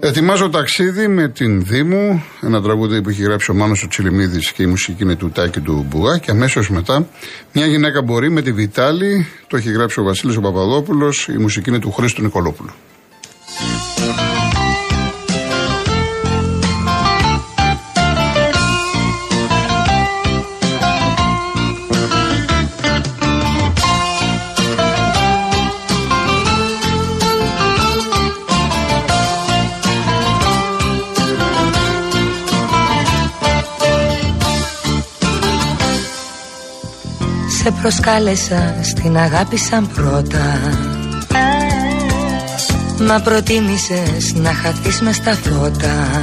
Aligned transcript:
Ετοιμάζω 0.00 0.48
ταξίδι 0.48 1.08
με 1.08 1.28
την 1.28 1.64
Δήμου, 1.64 2.22
ένα 2.42 2.62
τραγούδι 2.62 3.02
που 3.02 3.08
έχει 3.08 3.22
γράψει 3.22 3.50
ο 3.50 3.54
Μάνος 3.54 3.82
ο 3.82 3.88
Τσιλιμίδης 3.88 4.52
και 4.52 4.62
η 4.62 4.66
μουσική 4.66 5.02
είναι 5.02 5.16
του 5.16 5.30
Τάκη 5.30 5.60
του 5.60 5.86
Μπουγά 5.88 6.18
και 6.18 6.30
αμέσως 6.30 6.70
μετά 6.70 7.08
μια 7.52 7.66
γυναίκα 7.66 8.02
μπορεί 8.02 8.30
με 8.30 8.42
τη 8.42 8.52
Βιτάλη, 8.52 9.26
το 9.46 9.56
έχει 9.56 9.70
γράψει 9.70 10.00
ο 10.00 10.02
Βασίλης 10.02 10.36
ο 10.36 10.40
Παπαδόπουλος, 10.40 11.28
η 11.28 11.38
μουσική 11.38 11.70
είναι 11.70 11.78
του 11.78 11.92
Χρήστου 11.92 12.22
Νικολόπουλου. 12.22 12.70
Σε 37.66 37.72
προσκάλεσα 37.80 38.74
στην 38.82 39.16
αγάπη 39.16 39.56
σαν 39.56 39.88
πρώτα. 39.94 40.60
Μα 43.08 43.20
προτίμησες 43.20 44.34
να 44.34 44.52
χαθείς 44.52 45.00
μες 45.00 45.16
στα 45.16 45.32
φώτα. 45.32 46.20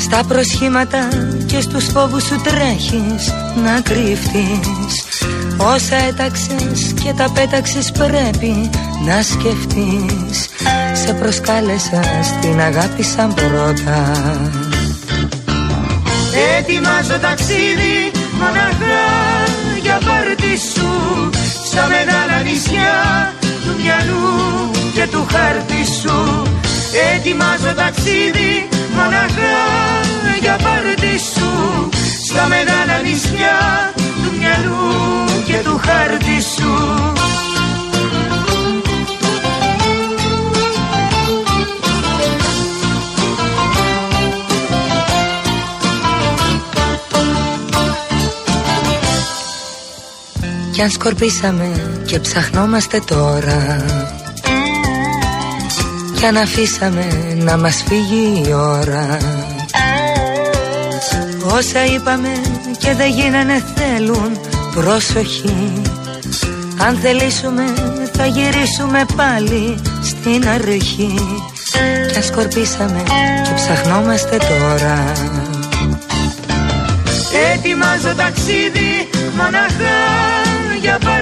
Στα 0.00 0.24
προσχήματα 0.28 1.08
και 1.46 1.60
στους 1.60 1.84
φόβους 1.84 2.22
σου 2.22 2.40
τρέχεις 2.42 3.34
να 3.64 3.80
κρύφτεις 3.80 5.04
Όσα 5.56 5.96
έταξες 5.96 6.94
και 7.04 7.12
τα 7.16 7.30
πέταξες 7.30 7.92
πρέπει 7.92 8.70
να 9.06 9.22
σκεφτείς. 9.22 10.48
Σε 11.04 11.12
προσκάλεσα 11.12 12.02
στην 12.22 12.60
αγάπη 12.60 13.02
σαν 13.02 13.34
πρώτα. 13.34 14.12
Ετοιμάζω 16.58 17.18
ταξίδι 17.20 18.15
μοναχά 18.40 19.06
για 19.82 19.98
πάρτι 20.06 20.54
σου 20.72 20.90
Στα 21.68 21.86
μεγάλα 21.86 22.36
νησιά 22.46 22.94
του 23.40 23.72
μυαλού 23.80 24.70
και 24.94 25.06
του 25.12 25.26
χάρτη 25.32 25.82
σου. 26.00 26.42
Ετοιμάζω 27.14 27.74
ταξίδι 27.76 28.68
μοναχά 28.94 29.58
για 30.40 30.56
πάρτι 30.62 31.18
σου 31.32 31.50
Στα 32.28 32.46
μεγάλα 32.46 32.96
νησιά 33.02 33.58
του 33.94 34.30
μυαλού 34.38 35.24
και 35.46 35.58
του 35.64 35.80
χάρτη 35.86 36.42
σου 36.56 37.15
Κι 50.76 50.82
αν 50.82 50.90
σκορπίσαμε 50.90 52.00
και 52.06 52.18
ψαχνόμαστε 52.18 53.00
τώρα. 53.06 53.84
Κι 56.16 56.24
αν 56.26 56.36
αφήσαμε 56.36 57.06
να 57.36 57.56
μας 57.56 57.84
φύγει 57.88 58.42
η 58.46 58.52
ώρα. 58.52 59.18
Όσα 61.44 61.84
είπαμε 61.84 62.28
και 62.78 62.94
δεν 62.94 63.10
γίνανε 63.10 63.64
θέλουν 63.74 64.38
προσοχή 64.74 65.82
Αν 66.86 66.96
θελήσουμε 66.96 67.64
θα 68.12 68.26
γυρίσουμε 68.26 69.04
πάλι 69.16 69.82
στην 70.02 70.48
αρχή. 70.48 71.14
Κι 72.10 72.16
αν 72.16 72.22
σκορπίσαμε 72.22 73.02
και 73.42 73.52
ψαχνόμαστε 73.54 74.36
τώρα. 74.36 75.12
Ετοιμάζω 77.54 78.14
ταξίδι 78.16 79.08
μοναχά 79.36 80.45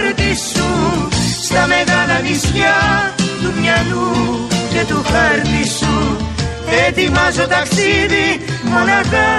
για 0.04 0.15
πάρτι 0.15 0.34
σου 0.34 1.09
Στα 1.42 1.66
μεγάλα 1.66 2.20
νησιά 2.20 2.76
του 3.41 3.53
μυαλού 3.60 4.47
και 4.72 4.84
του 4.88 5.03
χάρτη 5.10 5.69
σου. 5.78 6.16
Ετοιμάζω 6.87 7.47
ταξίδι 7.48 8.44
μοναχά 8.64 9.31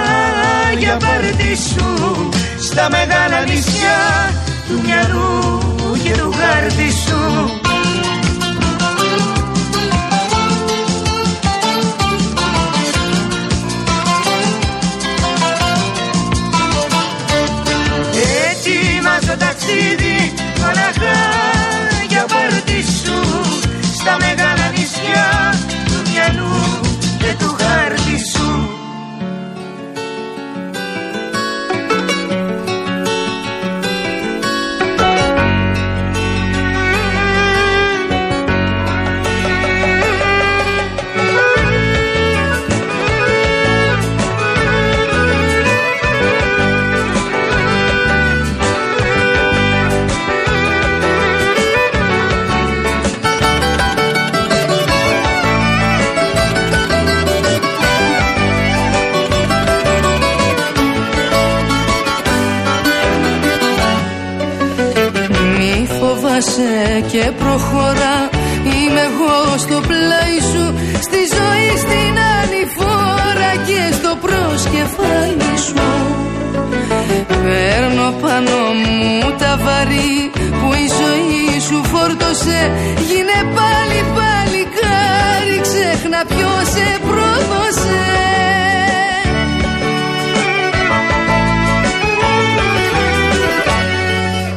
για 0.78 0.96
πάρτι 0.96 1.56
σου 1.56 2.28
Στα 2.60 2.88
μεγάλα 2.90 3.44
νησιά 3.48 3.98
του 4.68 4.80
μυαλού 4.84 5.60
και 6.02 6.10
του 6.10 6.32
χάρτη 6.32 6.90
σου 6.90 7.65
φόρτωσε 82.46 82.72
Γίνε 83.08 83.38
πάλι 83.54 84.00
πάλι 84.16 84.62
κάρι 84.78 85.60
Ξέχνα 85.60 86.24
ποιος 86.28 86.68
σε 86.74 86.98
πρόδωσε. 87.06 88.04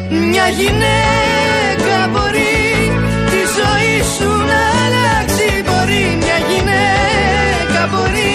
Μια 0.10 0.48
γυναίκα 0.48 1.98
μπορεί 2.12 2.92
τη 3.32 3.42
ζωή 3.58 3.96
σου 4.16 4.30
να 4.50 4.62
αλλάξει 4.84 5.50
Μπορεί 5.68 6.04
μια 6.24 6.38
γυναίκα 6.50 7.82
μπορεί 7.92 8.34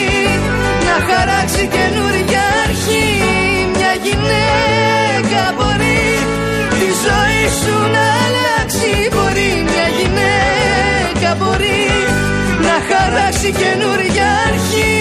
να 0.86 0.96
χαράξει 1.08 1.62
καινούργια 1.76 2.33
γυναίκα 11.34 11.44
μπορεί 11.44 11.86
να 12.60 12.94
χαράξει 12.94 13.52
καινούργια 13.52 14.26
αρχή. 14.48 14.98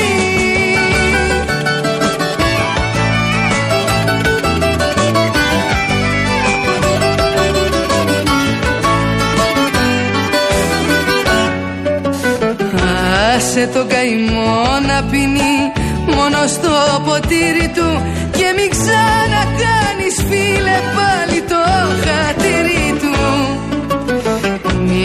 Άσε 13.36 13.70
τον 13.74 13.88
καημό 13.88 14.80
να 14.88 15.04
πίνει 15.10 15.72
μόνο 16.06 16.48
στο 16.48 17.02
ποτήρι 17.06 17.72
του 17.76 18.02
Και 18.32 18.54
μην 18.58 18.70
ξανακάνεις 18.70 20.16
φίλε 20.30 20.78
πάλι 20.96 21.42
το 21.42 21.64
χατήρι 22.04 22.52
του 22.52 22.53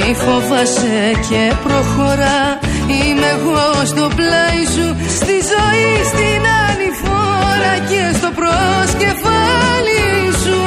Μη 0.08 0.14
φοβάσαι 0.14 1.10
και 1.28 1.52
προχωρά. 1.62 2.58
Είμαι 2.87 3.26
εγώ 3.38 3.84
στο 3.84 4.08
πλάι 4.16 4.62
σου 4.75 4.96
Στη 5.08 5.37
ζωή 5.52 5.90
στην 6.10 6.43
ανηφόρα 6.69 7.75
και 7.88 8.16
στο 8.19 8.31
προσκεφάλι 8.38 10.05
σου. 10.43 10.60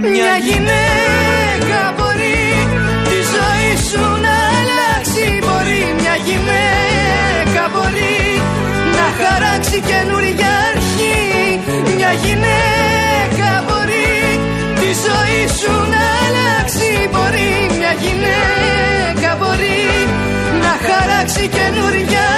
Μια 0.00 0.34
γυναίκα 0.46 1.94
μπορεί 1.96 2.42
τη 3.08 3.18
ζωή 3.34 3.72
σου 3.88 4.02
να 4.24 4.36
αλλάξει. 4.58 5.26
Μπορεί 5.44 5.94
μια 6.00 6.16
γυναίκα 6.26 7.62
μπορεί 7.72 8.18
να 8.96 9.06
χαράξει 9.18 9.80
καινούργια 9.80 10.50
αρχή 10.72 11.39
Μια 12.12 12.18
γυναίκα 12.18 13.64
μπορεί 13.66 14.40
τη 14.74 14.90
ζωή 15.06 15.42
σου 15.58 15.72
να 15.92 16.04
αλλάξει. 16.26 16.90
Μπορεί 17.12 17.50
μια 17.78 17.92
γυναίκα 18.02 19.36
μπορεί 19.38 19.80
να 20.62 20.72
χαράξει 20.86 21.48
καινούργια 21.48 22.29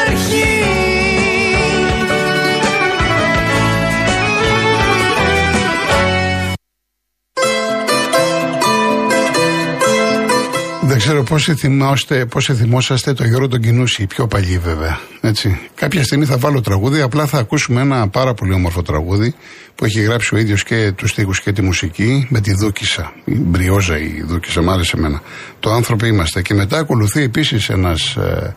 Δεν 11.32 11.40
ξέρω 11.40 11.56
πόσοι, 11.56 11.68
θυμάστε, 11.68 12.26
πόσοι 12.26 12.54
θυμόσαστε 12.54 13.12
το 13.12 13.24
Γιώργο 13.24 13.48
τον 13.48 13.60
Κινούση, 13.60 14.02
οι 14.02 14.06
πιο 14.06 14.26
παλιοί 14.26 14.58
βέβαια. 14.58 15.00
Έτσι. 15.20 15.58
Κάποια 15.74 16.04
στιγμή 16.04 16.24
θα 16.24 16.36
βάλω 16.36 16.60
τραγούδι, 16.60 17.00
απλά 17.00 17.26
θα 17.26 17.38
ακούσουμε 17.38 17.80
ένα 17.80 18.08
πάρα 18.08 18.34
πολύ 18.34 18.52
όμορφο 18.52 18.82
τραγούδι 18.82 19.34
που 19.74 19.84
έχει 19.84 20.00
γράψει 20.00 20.34
ο 20.34 20.38
ίδιος 20.38 20.62
και 20.64 20.92
τους 20.96 21.10
στίχους 21.10 21.40
και 21.40 21.52
τη 21.52 21.62
μουσική 21.62 22.26
με 22.30 22.40
τη 22.40 22.54
Δούκησα. 22.54 23.12
Η 23.24 23.34
Μπριόζα 23.34 23.98
η 23.98 24.22
Δούκησα, 24.26 24.62
μ' 24.62 24.70
άρεσε 24.70 24.96
εμένα. 24.96 25.22
Το 25.60 25.70
άνθρωποι 25.70 26.06
είμαστε. 26.06 26.42
Και 26.42 26.54
μετά 26.54 26.78
ακολουθεί 26.78 27.22
επίσης 27.22 27.68
ένας 27.68 28.16
ε, 28.16 28.54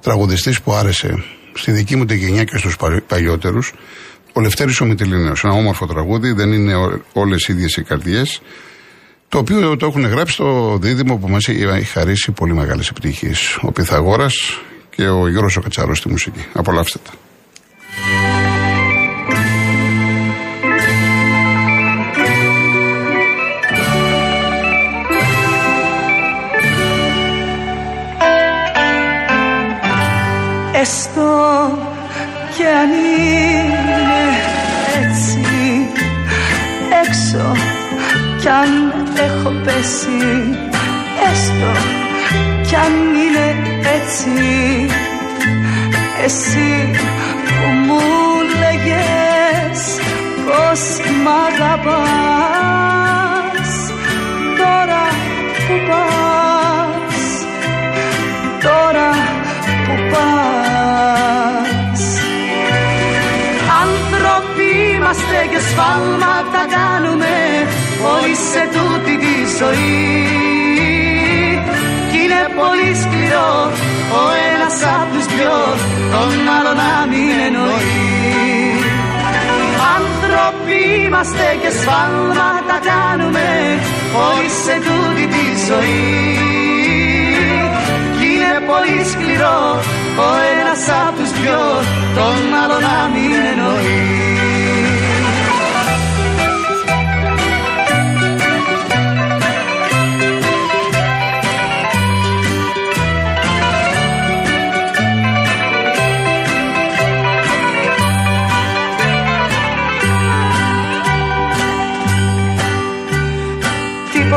τραγουδιστής 0.00 0.60
που 0.60 0.72
άρεσε 0.72 1.24
στη 1.54 1.72
δική 1.72 1.96
μου 1.96 2.04
τη 2.04 2.16
γενιά 2.16 2.44
και 2.44 2.56
στους 2.56 2.76
παλιότερους. 3.06 3.72
Ο 4.32 4.40
Λευτέρης 4.40 4.80
ο 4.80 4.84
Μητυλίνεος, 4.84 5.44
ένα 5.44 5.52
όμορφο 5.52 5.86
τραγούδι, 5.86 6.32
δεν 6.32 6.52
είναι 6.52 6.74
όλες 7.12 7.48
ίδιες 7.48 7.76
οι 7.76 7.82
καρδιές 7.82 8.40
το 9.28 9.38
οποίο 9.38 9.76
το 9.76 9.86
έχουν 9.86 10.06
γράψει 10.06 10.34
στο 10.34 10.78
δίδυμο 10.80 11.16
που 11.16 11.28
μας 11.28 11.48
έχει 11.48 11.84
χαρίσει 11.84 12.32
πολύ 12.32 12.54
μεγάλες 12.54 12.88
επιτυχίες. 12.88 13.58
Ο 13.62 13.72
Πυθαγόρας 13.72 14.34
και 14.90 15.08
ο 15.08 15.28
Γιώργος 15.28 15.56
ο 15.56 15.60
Κατσάρος 15.60 15.98
στη 15.98 16.08
μουσική. 16.08 16.44
Απολαύστε 16.52 16.98
τα. 17.04 17.12
Έστω 30.80 31.78
κι 32.56 32.62
αν 32.62 32.90
είναι 32.90 34.06
έτσι 35.02 35.40
έξω 37.04 37.52
κι 38.40 38.48
αν 38.48 38.90
έχω 38.90 39.05
πέσει 39.66 40.24
έστω 41.30 41.72
κι 42.66 42.74
αν 42.74 42.94
είναι 43.24 43.46
έτσι. 43.96 44.30
Εσύ 46.24 46.90
που 47.46 47.68
μου 47.86 48.00
λέγες 48.60 49.80
πως 50.46 50.82
μ' 51.22 51.30
αγαπάς 51.46 51.70
τώρα 54.58 55.04
που 55.66 55.74
πας 55.88 57.24
τώρα 58.62 59.10
που 59.84 59.94
πας. 60.12 62.02
Άνθρωποι 63.82 64.68
είμαστε 64.94 65.38
και 65.50 65.60
σφάλματα 65.68 66.62
κάνουμε 66.76 67.34
όλοι 68.12 68.34
σε 68.34 68.62
τούτη 68.72 68.85
τη 68.85 68.85
ζωή. 69.60 70.04
Κι 72.10 72.18
είναι 72.22 72.42
πολύ 72.60 72.90
σκληρό 73.02 73.52
ο 74.20 74.22
ένας 74.48 74.76
απ' 74.96 75.10
τους 75.12 75.26
δυο 75.32 75.58
τον 76.12 76.32
άλλο 76.56 76.72
να 76.82 76.92
μην 77.10 77.36
εννοεί. 77.46 77.94
Άνθρωποι 79.96 80.78
είμαστε 81.04 81.46
και 81.62 81.70
σφάλματα 81.78 82.76
κάνουμε 82.90 83.48
όλοι 84.28 84.50
σε 84.64 84.74
τούτη 84.86 85.24
τη 85.34 85.44
ζωή. 85.68 86.04
Κι 88.16 88.26
είναι 88.32 88.54
πολύ 88.70 89.00
σκληρό 89.12 89.60
ο 90.26 90.28
ένας 90.52 90.82
απ' 91.02 91.16
τους 91.18 91.30
δυο 91.38 91.64
τον 92.16 92.40
άλλο 92.62 92.78
να 92.88 92.96
μην 93.12 93.32
εννοεί 93.50 94.35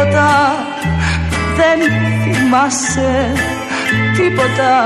τίποτα. 0.09 0.65
Δεν 1.55 1.79
θυμάσαι 2.23 3.31
τίποτα. 4.17 4.85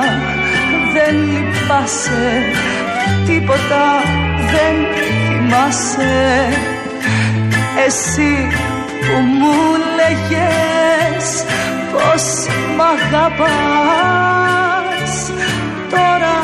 Δεν 0.94 1.16
λυπάσαι 1.16 2.25
τίποτα. 3.25 3.86
Δεν 4.52 4.75
θυμάσαι. 4.96 6.15
Εσύ 7.86 8.34
που 9.00 9.15
μου 9.20 9.56
λέγες 9.96 11.27
πως 11.92 12.24
μ' 12.75 12.82
αγαπάς. 12.82 13.53
Τώρα 15.89 16.36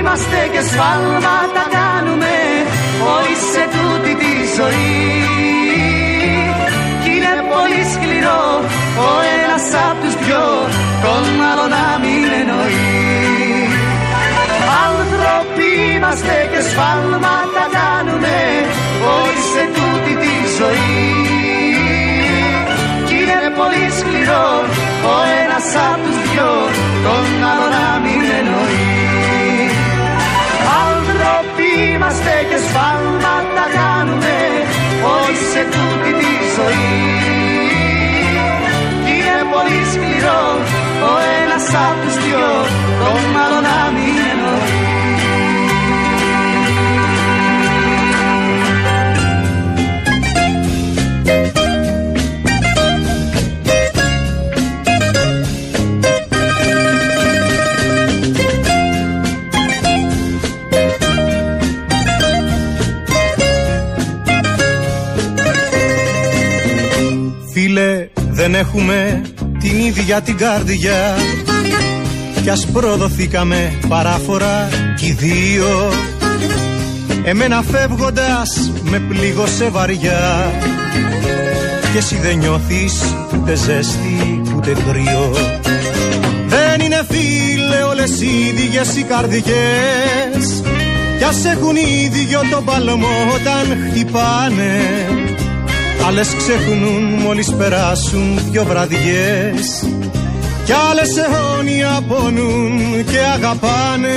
είμαστε 0.00 0.40
και 0.52 0.62
σφάλματα 0.70 1.64
κάνουμε. 1.76 2.34
Όλοι 3.14 3.36
σε 3.52 3.62
τούτη 3.74 4.12
τη 4.22 4.34
ζωή. 4.56 4.98
Κι 7.02 7.10
είναι 7.16 7.34
πολύ 7.52 7.82
σκληρό 7.92 8.44
ο 9.06 9.10
ένας 9.38 9.64
απ' 9.86 9.98
τους 10.02 10.14
δυο 10.22 10.46
τον 11.04 11.24
άλλο 11.48 11.66
να 11.76 11.86
μην 12.02 12.22
εννοεί. 12.40 12.88
Άνθρωποι 14.86 15.68
είμαστε 15.94 16.36
και 16.52 16.60
σφάλματα 16.68 17.64
κάνουμε. 17.78 18.38
Όλοι 19.18 19.42
σε 19.52 19.62
τούτη 19.76 20.12
τη 20.22 20.34
ζωή. 20.58 21.08
Κι 23.06 23.16
είναι 23.20 23.50
πολύ 23.60 23.86
σκληρό 23.98 24.48
ο 25.12 25.14
ένας 25.40 25.66
απ' 25.88 26.00
τους 26.04 26.18
δυο 26.26 26.52
τον 27.04 27.26
άλλο 27.52 27.69
είμαστε 32.10 32.36
και 32.50 32.58
σφάλματα 32.66 33.64
κάνουμε 33.78 34.36
όλοι 35.14 35.36
σε 35.52 35.62
τούτη 35.72 36.10
τη 36.20 36.32
ζωή. 36.56 36.98
Κι 39.04 39.12
είναι 39.16 39.38
πολύ 39.54 39.80
σκληρό 39.92 40.44
ο 41.08 41.12
ένας 41.40 41.64
απ' 41.86 41.98
τους 42.02 42.16
δυο 42.24 42.48
τον 43.00 43.22
άλλο 43.42 43.59
δεν 68.40 68.54
έχουμε 68.54 69.22
την 69.58 69.78
ίδια 69.78 70.20
την 70.20 70.36
καρδιά. 70.36 71.16
Κι 72.42 72.50
ας 72.50 72.66
προδοθήκαμε 72.66 73.78
παράφορα 73.88 74.68
κι 74.96 75.06
οι 75.06 75.12
δύο. 75.12 75.92
Εμένα 77.24 77.62
φεύγοντας 77.62 78.70
με 78.82 78.98
πλήγωσε 78.98 79.68
βαριά. 79.68 80.52
Και 81.92 81.98
εσύ 81.98 82.16
δεν 82.16 82.38
νιώθεις 82.38 83.14
ούτε 83.34 83.54
ζέστη 83.54 84.42
ούτε 84.56 84.72
κρύο. 84.72 85.34
Δεν 86.46 86.80
είναι 86.80 87.00
φίλε 87.08 87.82
όλες 87.82 88.20
οι 88.20 88.28
ίδιες 88.48 88.96
οι 88.96 89.02
καρδιές. 89.02 90.62
Κι 91.18 91.24
ας 91.24 91.44
έχουν 91.44 91.76
ίδιο 91.76 92.40
το 92.50 92.62
παλμό 92.62 93.32
όταν 93.34 93.78
χτυπάνε 93.90 94.80
Άλλες 96.10 96.34
ξεχνούν 96.36 97.02
μόλις 97.02 97.54
περάσουν 97.54 98.38
δυο 98.50 98.64
βραδιές. 98.64 99.84
Κι 100.64 100.72
άλλες 100.90 101.08
αιώνια 101.16 102.00
πονούν 102.08 103.04
και 103.04 103.18
αγαπάνε 103.34 104.08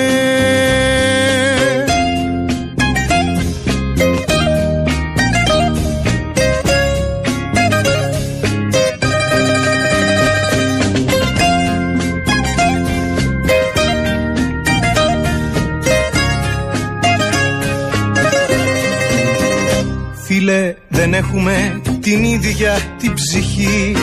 Φίλε 20.26 20.76
δεν 20.88 21.14
έχουμε 21.14 21.82
την 22.02 22.24
ίδια 22.24 22.78
την 22.98 23.14
ψυχή. 23.14 23.96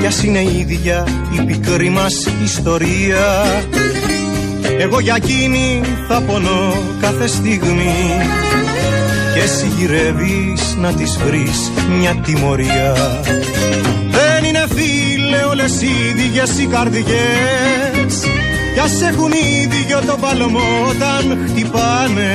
Κι 0.00 0.06
ας 0.06 0.22
είναι 0.22 0.38
η 0.38 0.58
ίδια 0.58 1.06
η 1.38 1.44
πικρή 1.44 1.88
μας 1.88 2.12
ιστορία. 2.44 3.44
Εγώ 4.78 5.00
για 5.00 5.14
εκείνη 5.16 5.82
θα 6.08 6.20
πονώ 6.20 6.72
κάθε 7.00 7.26
στιγμή. 7.26 7.94
Και 9.34 9.40
εσύ 9.40 9.66
γυρεύεις 9.76 10.76
να 10.80 10.92
της 10.92 11.18
βρεις 11.24 11.70
μια 11.98 12.14
τιμωρία. 12.14 12.94
Δεν 14.10 14.44
είναι 14.44 14.64
φίλε 14.74 15.44
όλες 15.50 15.82
οι 15.82 15.88
ίδιες 16.08 16.58
οι 16.58 16.66
καρδιές. 16.66 18.24
Κι 18.74 18.80
ας 18.80 19.02
έχουν 19.02 19.32
ίδιο 19.62 20.00
το 20.06 20.16
παλμό 20.20 20.86
όταν 20.88 21.38
χτυπάνε 21.46 22.34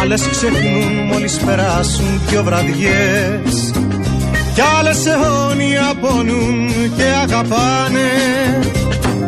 Άλλες 0.00 0.28
ξεχνούν 0.30 1.06
μόλις 1.12 1.36
περάσουν 1.36 2.20
δυο 2.26 2.42
βραδιές. 2.42 3.72
Κι 4.54 4.62
άλλες 4.78 5.06
αιώνια 5.06 5.92
πονούν 6.00 6.68
και 6.96 7.04
αγαπάνε. 7.22 8.10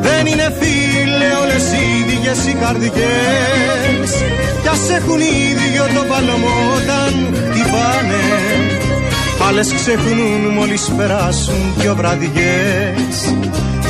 Δεν 0.00 0.26
είναι 0.26 0.56
φίλε 0.60 1.30
όλες 1.42 1.64
οι 1.72 1.82
ίδιες 2.00 2.46
οι 2.46 2.54
καρδιές. 2.60 4.10
Κι 4.62 4.68
ας 4.68 4.90
έχουν 4.96 5.20
ίδιο 5.20 5.84
το 5.94 6.02
παλωμό 6.08 6.56
όταν 6.76 7.12
χτυπάνε 7.50 8.22
Άλλες 9.48 9.72
ξεχνούν 9.72 10.52
μόλις 10.54 10.92
περάσουν 10.96 11.75
δυο 11.76 11.94
βραδιές. 11.94 13.34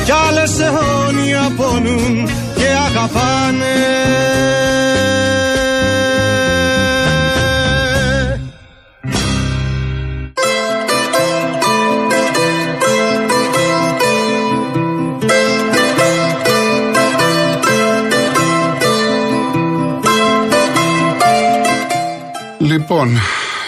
Κι 0.05 0.13
άλλες 0.29 0.53
αιώνια 0.61 1.53
πονούν 1.57 2.29
και 2.57 2.67
αγαπάνε 2.87 3.77
Λοιπόν, 22.91 23.19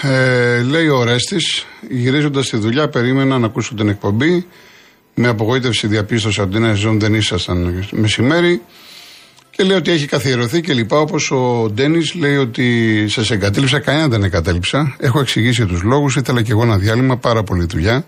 ε, 0.03 0.62
λέει 0.62 0.87
ο 0.87 1.05
Ρέστης, 1.05 1.67
γυρίζοντας 1.91 2.47
στη 2.47 2.57
δουλειά, 2.57 2.89
περίμενα 2.89 3.39
να 3.39 3.47
ακούσω 3.47 3.75
την 3.75 3.89
εκπομπή. 3.89 4.47
Με 5.15 5.29
απογοήτευση 5.29 5.87
διαπίστωσα 5.87 6.43
ότι 6.43 6.57
είναι 6.57 6.75
ζών 6.75 7.00
δεν 7.00 7.15
ήσασταν 7.15 7.89
μεσημέρι. 7.91 8.62
Και 9.50 9.62
λέει 9.62 9.77
ότι 9.77 9.91
έχει 9.91 10.07
καθιερωθεί 10.07 10.61
και 10.61 10.73
λοιπά. 10.73 10.99
Όπως 10.99 11.31
ο 11.31 11.71
Ντένις 11.73 12.15
λέει 12.15 12.37
ότι 12.37 13.05
σας 13.09 13.31
εγκατέλειψα, 13.31 13.79
κανένα 13.79 14.09
δεν 14.09 14.23
εγκατέλειψα. 14.23 14.97
Έχω 14.99 15.21
εξηγήσει 15.21 15.67
τους 15.67 15.83
λόγους. 15.83 16.17
Ήθελα 16.17 16.43
και 16.43 16.50
εγώ 16.50 16.62
ένα 16.62 16.79
διάλειμμα, 16.79 17.17
πάρα 17.17 17.43
πολύ 17.43 17.65
δουλειά. 17.65 18.05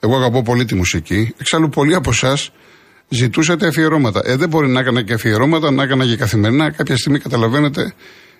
Εγώ 0.00 0.16
αγαπώ 0.16 0.42
πολύ 0.42 0.64
τη 0.64 0.74
μουσική. 0.74 1.34
Εξάλλου, 1.38 1.68
πολλοί 1.68 1.94
από 1.94 2.10
εσάς 2.10 2.52
ζητούσατε 3.08 3.66
αφιερώματα. 3.66 4.20
Ε, 4.24 4.36
δεν 4.36 4.48
μπορεί 4.48 4.68
να 4.68 4.80
έκανα 4.80 5.02
και 5.02 5.12
αφιερώματα, 5.12 5.70
να 5.70 5.82
έκανα 5.82 6.06
και 6.06 6.16
καθημερινά. 6.16 6.70
Κάποια 6.70 6.96
στιγμή 6.96 7.18
καταλαβαίνετε 7.18 7.94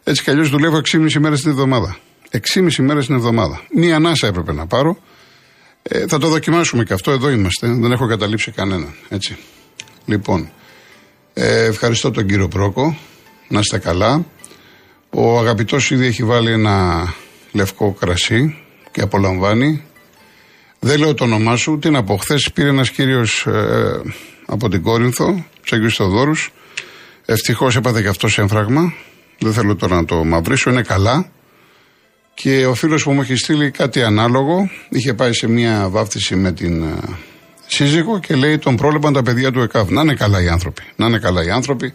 έτσι 0.04 0.22
κι 0.22 0.30
αλλιώς 0.30 0.48
δουλεύω 0.48 0.80
6,5 0.92 1.12
μέρες 1.18 1.40
την 1.40 1.50
εβδομάδα. 1.50 1.96
6,5 2.30 2.76
μέρες 2.78 3.06
την 3.06 3.14
εβδομάδα. 3.14 3.62
Μία 3.74 3.96
ανάσα 3.96 4.26
έπρεπε 4.26 4.52
να 4.52 4.66
πάρω. 4.66 4.98
Ε, 5.82 6.06
θα 6.06 6.18
το 6.18 6.28
δοκιμάσουμε 6.28 6.84
και 6.84 6.92
αυτό. 6.92 7.10
Εδώ 7.10 7.30
είμαστε. 7.30 7.66
Δεν 7.66 7.92
έχω 7.92 8.06
καταλήψει 8.06 8.50
κανέναν. 8.50 8.94
Έτσι. 9.08 9.36
Λοιπόν, 10.04 10.50
ε, 11.32 11.64
ευχαριστώ 11.64 12.10
τον 12.10 12.26
κύριο 12.26 12.48
Πρόκο. 12.48 12.98
Να 13.48 13.58
είστε 13.58 13.78
καλά. 13.78 14.24
Ο 15.10 15.38
αγαπητός 15.38 15.90
ήδη 15.90 16.06
έχει 16.06 16.24
βάλει 16.24 16.52
ένα 16.52 17.06
λευκό 17.52 17.92
κρασί 17.92 18.56
και 18.90 19.00
απολαμβάνει. 19.00 19.84
Δεν 20.78 20.98
λέω 20.98 21.14
το 21.14 21.24
όνομά 21.24 21.56
σου. 21.56 21.78
Τι 21.78 21.90
να 21.90 22.04
πω. 22.04 22.16
Χθες 22.16 22.50
πήρε 22.54 22.68
ένας 22.68 22.90
κύριος 22.90 23.46
ε, 23.46 24.02
από 24.46 24.68
την 24.68 24.82
Κόρινθο, 24.82 25.44
Ψέγγι 25.62 25.88
Θοδόρου. 25.88 26.34
Ευτυχώς 27.24 27.76
έπαθε 27.76 28.02
και 28.02 28.08
αυτός 28.08 28.38
έμφραγμα. 28.38 28.92
Δεν 29.42 29.52
θέλω 29.52 29.76
τώρα 29.76 29.96
να 29.96 30.04
το 30.04 30.24
μαυρίσω, 30.24 30.70
είναι 30.70 30.82
καλά. 30.82 31.30
Και 32.34 32.66
ο 32.66 32.74
φίλος 32.74 33.02
που 33.02 33.12
μου 33.12 33.20
έχει 33.20 33.36
στείλει 33.36 33.70
κάτι 33.70 34.02
ανάλογο, 34.02 34.70
είχε 34.88 35.14
πάει 35.14 35.32
σε 35.32 35.48
μια 35.48 35.88
βάφτιση 35.90 36.36
με 36.36 36.52
την 36.52 36.84
uh, 36.84 37.14
σύζυγο 37.66 38.20
και 38.20 38.34
λέει 38.34 38.58
τον 38.58 38.76
πρόλεπαν 38.76 39.12
τα 39.12 39.22
παιδιά 39.22 39.52
του 39.52 39.60
ΕΚΑΒ. 39.60 39.90
Να 39.90 40.00
είναι 40.00 40.14
καλά 40.14 40.42
οι 40.42 40.48
άνθρωποι. 40.48 40.82
Να 40.96 41.06
είναι 41.06 41.18
καλά 41.18 41.44
οι 41.44 41.50
άνθρωποι. 41.50 41.92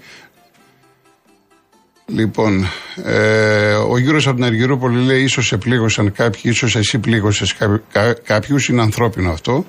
Λοιπόν, 2.06 2.68
ε, 3.04 3.74
ο 3.74 3.98
γύρος 3.98 4.28
από 4.28 4.36
την 4.36 4.46
Αργυρούπολη 4.46 5.04
λέει: 5.04 5.24
ίσως 5.24 5.46
σε 5.48 5.58
πλήγωσαν 5.58 6.12
κάποιοι, 6.12 6.42
ίσως 6.44 6.76
εσύ 6.76 7.00
πλήγωσες 7.00 7.56
κάποιους. 8.24 8.68
Είναι 8.68 8.82
ανθρώπινο 8.82 9.32
αυτό. 9.32 9.66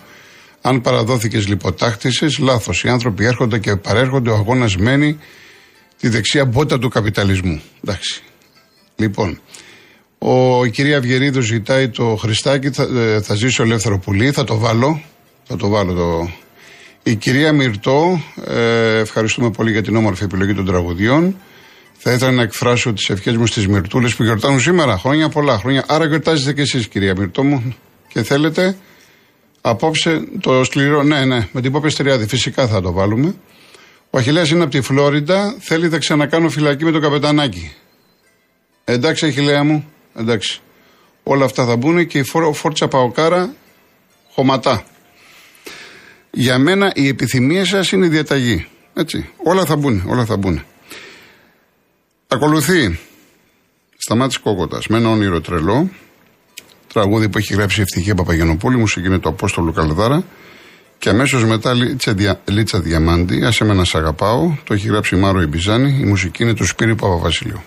Αν 0.60 0.80
παραδόθηκες 0.80 1.48
λιποτάκτησε, 1.48 2.26
λάθος. 2.38 2.84
Οι 2.84 2.88
άνθρωποι 2.88 3.24
έρχονται 3.24 3.58
και 3.58 3.76
παρέρχονται, 3.76 4.30
ο 4.30 4.34
αγώνας 4.34 4.76
μένει 4.76 5.18
τη 6.00 6.08
δεξιά 6.08 6.44
μπότα 6.44 6.78
του 6.78 6.88
καπιταλισμού. 6.88 7.60
Εντάξει. 7.84 8.22
Λοιπόν, 8.96 9.40
ο, 10.18 10.64
η 10.64 10.70
κυρία 10.70 10.98
Αυγερίδου 10.98 11.40
ζητάει 11.40 11.88
το 11.88 12.16
Χριστάκι, 12.16 12.70
θα, 12.70 12.82
ε, 12.82 13.20
θα 13.20 13.34
ζήσει 13.34 13.60
ο 13.60 13.64
ελεύθερο 13.64 13.98
πουλί, 13.98 14.30
θα 14.30 14.44
το 14.44 14.58
βάλω. 14.58 15.02
Θα 15.44 15.56
το 15.56 15.68
βάλω 15.68 15.92
το. 15.92 16.30
Η 17.02 17.14
κυρία 17.14 17.52
Μυρτό, 17.52 18.20
ε, 18.46 18.98
ευχαριστούμε 18.98 19.50
πολύ 19.50 19.70
για 19.70 19.82
την 19.82 19.96
όμορφη 19.96 20.24
επιλογή 20.24 20.54
των 20.54 20.64
τραγουδιών. 20.64 21.36
Θα 21.98 22.12
ήθελα 22.12 22.30
να 22.30 22.42
εκφράσω 22.42 22.92
τις 22.92 23.10
ευχές 23.10 23.36
μου 23.36 23.46
στις 23.46 23.66
Μυρτούλες 23.68 24.14
που 24.14 24.22
γιορτάζουν 24.22 24.60
σήμερα. 24.60 24.98
Χρόνια 24.98 25.28
πολλά 25.28 25.58
χρόνια. 25.58 25.84
Άρα 25.88 26.06
γιορτάζετε 26.06 26.52
κι 26.52 26.60
εσείς, 26.60 26.88
κυρία 26.88 27.14
Μυρτό 27.16 27.44
μου. 27.44 27.74
Και 28.08 28.22
θέλετε 28.22 28.76
απόψε 29.60 30.28
το 30.40 30.64
σκληρό. 30.64 31.02
Ναι, 31.02 31.24
ναι, 31.24 31.48
με 31.52 31.60
την 31.60 31.72
Πόπη 31.72 31.90
Στεριάδη. 31.90 32.26
Φυσικά 32.26 32.66
θα 32.66 32.80
το 32.80 32.92
βάλουμε. 32.92 33.34
Ο 34.16 34.18
Αχιλέας 34.18 34.50
είναι 34.50 34.62
από 34.62 34.70
τη 34.70 34.80
Φλόριντα, 34.80 35.56
θέλει 35.58 35.88
να 35.88 35.98
ξανακάνω 35.98 36.48
φυλακή 36.48 36.84
με 36.84 36.90
τον 36.90 37.00
καπετανάκι. 37.00 37.72
Εντάξει, 38.84 39.26
Αχιλέα 39.26 39.64
μου, 39.64 39.92
εντάξει. 40.18 40.60
Όλα 41.22 41.44
αυτά 41.44 41.64
θα 41.64 41.76
μπουν 41.76 42.06
και 42.06 42.18
η 42.18 42.24
φόρτσα 42.52 42.88
παοκάρα 42.88 43.54
χωματά. 44.30 44.84
Για 46.30 46.58
μένα 46.58 46.92
η 46.94 47.08
επιθυμία 47.08 47.64
σας 47.64 47.92
είναι 47.92 48.06
η 48.06 48.08
διαταγή. 48.08 48.66
Έτσι. 48.94 49.28
Όλα 49.36 49.64
θα 49.64 49.76
μπουν, 49.76 50.04
όλα 50.06 50.24
θα 50.24 50.36
μπουν. 50.36 50.64
Ακολουθεί 52.28 52.98
Σταμάτης 53.96 54.38
Κόκοτας 54.38 54.86
με 54.86 54.96
ένα 54.96 55.10
όνειρο 55.10 55.40
τρελό. 55.40 55.90
Τραγούδι 56.92 57.28
που 57.28 57.38
έχει 57.38 57.54
γράψει 57.54 57.80
η 57.80 57.82
Ευτυχία 57.82 58.14
Παπαγενοπούλη, 58.14 58.76
μουσική 58.76 59.06
είναι 59.06 59.18
το 59.18 59.28
Απόστολο 59.28 59.72
Καλδάρα. 59.72 60.24
Και 60.98 61.08
αμέσως 61.08 61.44
μετά 61.44 61.74
Λίτσα, 61.74 62.12
Δια, 62.12 62.40
Λίτσα 62.44 62.80
Διαμάντη, 62.80 63.44
άσε 63.44 63.64
με 63.64 63.74
να 63.74 63.84
σ' 63.84 63.94
αγαπάω, 63.94 64.56
το 64.64 64.74
έχει 64.74 64.86
γράψει 64.86 65.16
Μάρο 65.16 65.40
Ιμπιζάνη, 65.40 65.98
η 66.00 66.04
μουσική 66.04 66.42
είναι 66.42 66.54
του 66.54 66.66
Σπύρου 66.66 66.94
Παπαβασιλείου. 66.94 67.62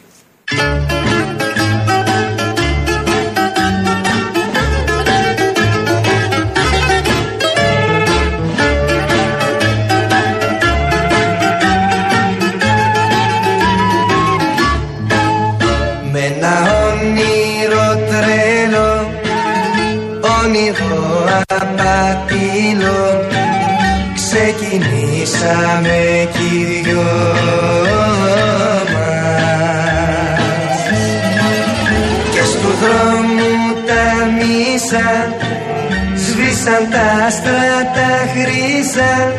Σβήσαν 36.70 36.90
τα 36.92 37.26
άστρα 37.26 37.78
τα 37.94 38.12
χρύσα 38.34 39.34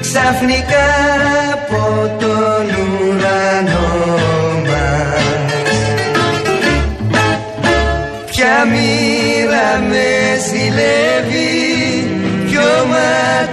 ξαφνικά 0.00 0.90
από 1.52 2.10
τον 2.20 2.66
ουρανό 3.00 3.90
μας. 4.66 5.24
Ποια 8.30 8.56
μοίρα 8.70 9.88
με 9.88 10.08
ζηλεύει 10.48 11.60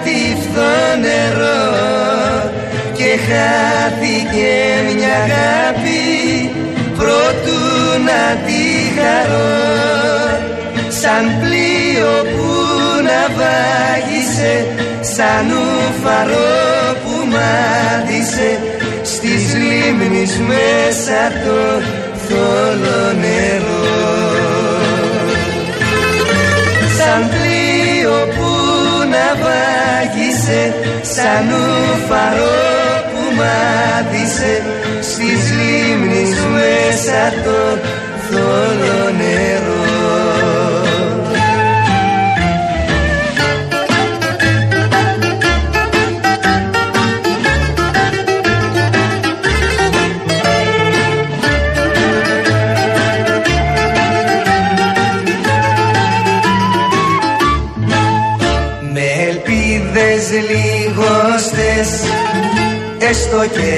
τυφθό 0.04 0.76
νερό 1.02 1.72
και 2.94 3.10
χάθηκε 3.28 4.54
μια 4.96 5.16
αγάπη 5.24 6.52
προτού 6.98 7.62
να 8.06 8.36
τη 8.46 8.64
χαρώ. 9.00 9.70
Σαν 11.02 11.26
πλοίο 11.42 12.39
που 13.60 13.66
να 13.66 14.00
βάγισε 14.10 14.66
σαν 15.02 15.52
ουφαρό 15.52 16.96
που 17.04 17.16
μάθησε 17.34 18.60
στις 19.04 19.54
λίμνης 19.54 20.38
μέσα 20.38 21.22
το 21.44 21.84
θόλο 22.28 23.14
νερό. 23.22 23.88
Σαν 26.98 27.30
πλοίο 27.30 28.28
που 28.36 28.50
βάγισε 29.44 30.74
σαν 31.02 31.48
ουφαρό 31.50 32.60
που 33.12 33.36
μάτισε 33.40 34.62
στις 35.02 35.42
λίμνης 35.58 36.36
μέσα 36.54 37.22
το 37.44 37.80
θόλο 38.30 39.12
νερό 39.18 39.69
έστω 63.10 63.42
και 63.48 63.74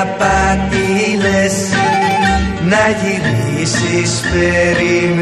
απατήλες 0.00 1.54
να 2.68 2.82
γυρίσεις 3.00 4.20
περιμένω 4.32 5.14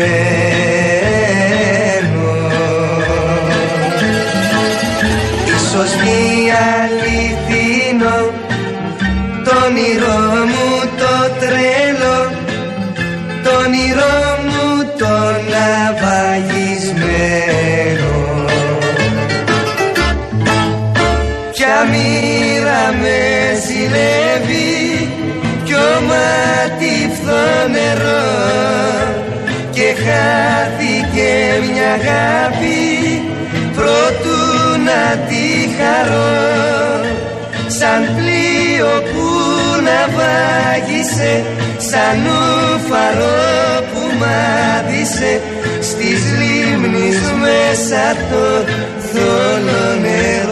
Ίσως 5.46 5.90
μη 6.02 6.50
αληθινό 6.72 8.18
το 9.44 9.52
όνειρό 9.66 10.31
νερό 27.94 29.24
και 29.70 29.94
χάθηκε 30.04 31.30
μια 31.62 31.92
αγάπη 31.92 33.22
προτού 33.74 34.42
να 34.84 35.18
τη 35.28 35.46
χαρώ. 35.78 36.40
Σαν 37.66 38.14
πλοίο 38.16 38.92
που 39.12 39.28
να 39.86 40.00
βάγισε 40.16 41.44
σαν 41.76 42.18
ουφαρό 42.26 43.84
που 43.92 44.00
μάδισε 44.20 45.40
στις 45.80 46.20
λίμνης 46.38 47.20
μέσα 47.40 48.16
το 48.30 48.72
θόλο 49.12 50.00
νερό 50.00 50.51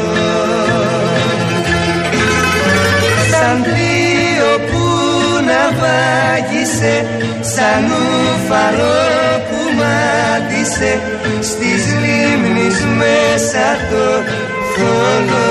ναυάγησε 6.00 6.94
σαν 7.40 7.84
ουφαρό 7.84 9.00
που 9.48 9.60
μάτισε 9.80 10.92
στις 11.40 11.82
λίμνης 12.02 12.78
μέσα 13.00 13.66
το 13.90 14.06
θόλο 14.74 15.46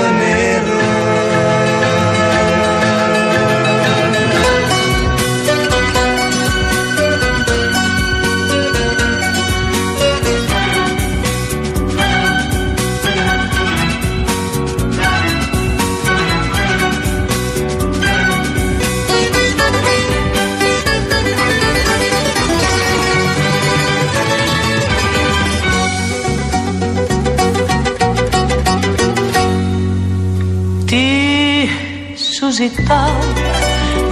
ζητάω 32.76 33.18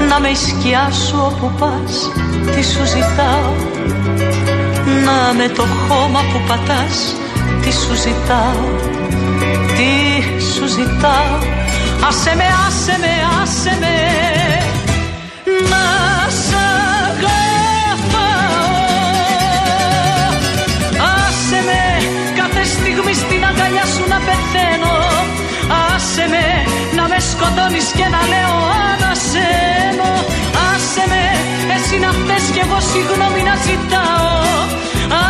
Να 0.09 0.21
με 0.21 0.29
η 0.29 0.35
σκιά 0.35 0.91
σου 0.91 1.17
όπου 1.27 1.53
πας 1.59 2.11
Τι 2.55 2.63
σου 2.65 2.85
ζητάω. 2.85 3.53
Να 5.05 5.35
με 5.35 5.49
το 5.49 5.63
χώμα 5.63 6.21
που 6.21 6.41
πατάς 6.49 7.15
Τι 7.63 7.73
σου 7.73 7.95
ζητάω. 7.95 8.67
Τι 9.77 9.93
σου 10.53 10.67
ζητάω. 10.67 11.37
Άσε 12.09 12.35
με, 12.37 12.45
άσε 12.67 12.99
με, 13.01 13.13
άσε 13.43 13.77
με. 13.81 13.97
Να 15.71 15.98
σκοτώνεις 27.21 27.89
και 27.99 28.07
να 28.15 28.21
λέω 28.33 28.57
ανασένω 28.91 30.13
Άσε 30.71 31.05
με 31.13 31.25
εσύ 31.75 31.97
να 32.05 32.11
θες 32.27 32.45
κι 32.55 32.61
εγώ 32.65 32.79
συγγνώμη 32.91 33.43
να 33.49 33.55
ζητάω 33.67 34.31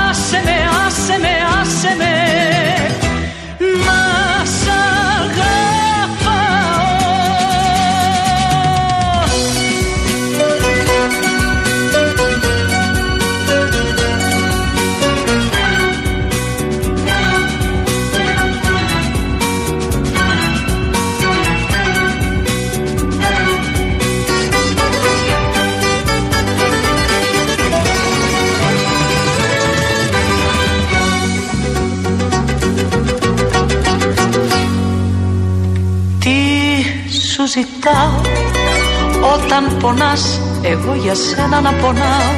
Άσε 0.09 0.41
με, 0.47 0.57
άσε 0.87 1.17
με, 1.25 1.33
άσε 1.61 1.93
με 2.01 2.28
ζητάω 37.49 38.21
Όταν 39.35 39.77
πονάς 39.81 40.41
εγώ 40.63 40.95
για 40.95 41.15
σένα 41.15 41.61
να 41.61 41.73
πονάω. 41.73 42.35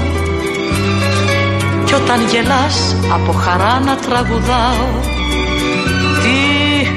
Κι 1.85 1.95
όταν 1.95 2.27
γελάς 2.31 2.97
από 3.13 3.33
χαρά 3.33 3.81
να 3.81 3.97
τραγουδάω. 3.97 4.89
Τι 6.23 6.39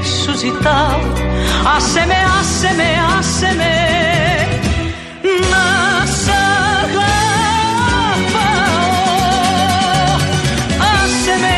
σου 0.07 0.37
ζητάω 0.37 0.99
Άσε 1.75 2.05
με, 2.07 2.15
άσε 2.39 2.73
με, 2.75 2.89
άσε 3.17 3.55
με. 3.57 3.73
Να 5.51 5.65
σ' 6.05 6.29
αγαπάω. 6.79 7.23
Άσε 10.93 11.35
με 11.43 11.57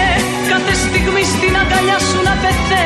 κάθε 0.49 0.73
στιγμή 0.73 1.23
στην 1.23 1.57
αγκαλιά 1.61 1.99
σου 1.99 2.19
να 2.23 2.31
πεθαίνω. 2.41 2.75
Άσε 2.75 2.84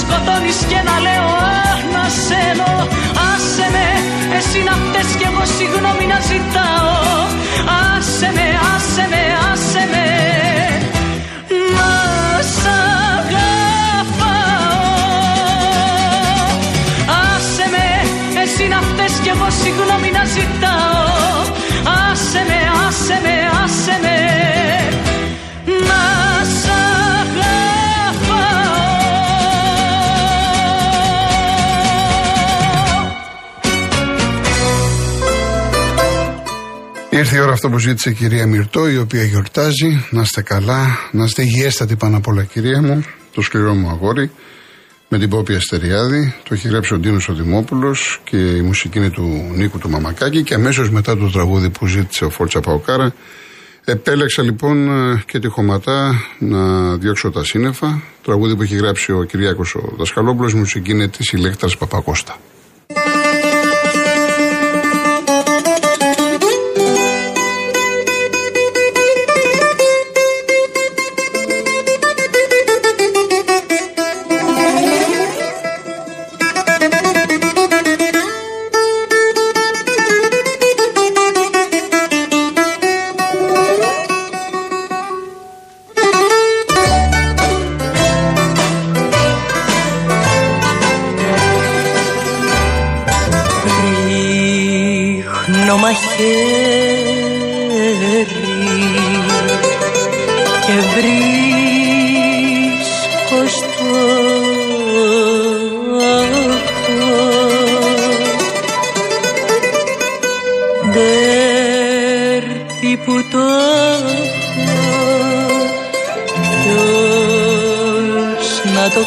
σκοτώνεις 0.00 0.58
και 0.70 0.80
να 0.88 0.96
λέω 1.06 1.28
ανασένω 1.72 2.72
Άσε 3.30 3.66
με, 3.74 3.86
εσύ 4.36 4.60
να 4.68 4.74
φταίς 4.82 5.10
κι 5.18 5.26
εγώ 5.30 5.44
συγγνώμη 5.56 6.06
να 6.12 6.18
ζητάω 6.28 6.93
Ήρθε 37.24 37.36
η 37.36 37.40
ώρα 37.40 37.52
αυτό 37.52 37.70
που 37.70 37.78
ζήτησε 37.78 38.10
η 38.10 38.12
κυρία 38.12 38.46
Μυρτώ, 38.46 38.88
η 38.88 38.98
οποία 38.98 39.22
γιορτάζει. 39.22 40.06
Να 40.10 40.20
είστε 40.20 40.42
καλά, 40.42 40.98
να 41.10 41.24
είστε 41.24 41.42
υγιέστατοι 41.42 41.96
πάνω 41.96 42.16
απ' 42.16 42.26
όλα, 42.26 42.44
κυρία 42.44 42.82
μου. 42.82 43.04
Το 43.34 43.42
σκληρό 43.42 43.74
μου 43.74 43.88
αγόρι. 43.88 44.30
Με 45.08 45.18
την 45.18 45.28
Πόπη 45.28 45.54
Αστεριάδη. 45.54 46.34
Το 46.42 46.54
έχει 46.54 46.68
γράψει 46.68 46.94
ο 46.94 46.98
Ντίνος 46.98 47.28
ο 47.28 47.32
Δημόπουλο 47.32 47.96
και 48.24 48.36
η 48.36 48.60
μουσική 48.60 48.98
είναι 48.98 49.10
του 49.10 49.50
Νίκου 49.54 49.78
του 49.78 49.90
Μαμακάκη. 49.90 50.42
Και 50.42 50.54
αμέσως 50.54 50.90
μετά 50.90 51.16
το 51.16 51.30
τραγούδι 51.30 51.70
που 51.70 51.86
ζήτησε 51.86 52.24
ο 52.24 52.30
Φόρτσα 52.30 52.60
Παοκάρα, 52.60 53.14
επέλεξα 53.84 54.42
λοιπόν 54.42 54.88
ε, 55.12 55.22
και 55.26 55.38
τη 55.38 55.48
χωματά 55.48 56.20
να 56.38 56.94
διώξω 56.96 57.30
τα 57.30 57.44
σύννεφα. 57.44 58.02
Τραγούδι 58.24 58.56
που 58.56 58.62
έχει 58.62 58.76
γράψει 58.76 59.12
ο 59.12 59.22
Κυριάκος 59.22 59.74
ο 59.74 59.94
Δασκαλόπουλος. 59.96 60.52
Η 60.52 60.56
μουσική 60.56 60.90
είναι 60.90 61.08
της 61.08 61.32
Ηλέκτρας 61.32 61.76
Παπακώστα. 61.76 62.36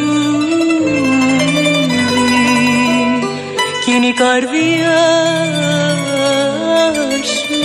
Κι 3.83 3.91
είναι 3.91 4.07
η 4.07 4.13
καρδιά 4.13 5.01
σου 7.35 7.61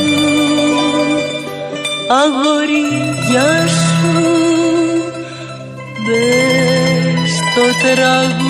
αγόρι 2.21 2.87
γεια 3.29 3.67
σου. 3.67 4.13
Μπες 6.05 7.31
στο 7.37 7.65
τραγούδι 7.83 8.46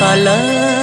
सलाम 0.00 0.75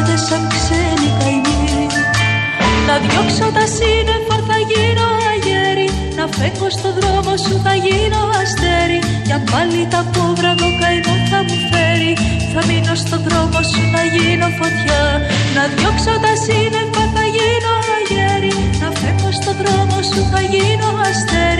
φαίνεται 0.00 0.16
σαν 0.28 0.42
Να 2.86 2.96
διώξω 3.04 3.46
τα 3.56 3.66
σύννεφα 3.76 4.36
θα 4.48 4.58
γίνω 4.70 5.06
αγέρι. 5.32 5.88
Να 6.18 6.24
φεύγω 6.36 6.68
στο 6.76 6.88
δρόμο 6.98 7.34
σου 7.44 7.54
θα 7.64 7.74
γίνω 7.84 8.20
αστέρι. 8.40 9.00
Για 9.28 9.38
πάλι 9.50 9.80
τα 9.92 9.98
απόβραδο 10.04 10.68
καημό 10.80 11.14
θα 11.30 11.40
μου 11.46 11.56
φέρει. 11.70 12.12
Θα 12.52 12.60
μείνω 12.68 12.94
στο 13.04 13.16
δρόμο 13.26 13.60
σου 13.70 13.82
θα 13.92 14.02
γίνω 14.14 14.48
φωτιά. 14.58 15.02
Να 15.56 15.62
διώξω 15.74 16.14
τα 16.24 16.32
σύννεφα 16.44 17.04
θα 17.14 17.24
γίνω 17.34 17.72
αγέρι. 17.96 18.52
Να 18.80 18.88
φεύγω 18.98 19.30
στο 19.40 19.52
δρόμο 19.60 19.96
σου 20.10 20.20
θα 20.32 20.40
γίνω 20.52 20.88
αστέρι. 21.08 21.59